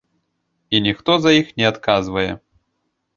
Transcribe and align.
І 0.75 0.79
ніхто 0.85 1.11
за 1.25 1.33
іх 1.39 1.47
не 1.63 1.67
адказвае. 1.71 2.25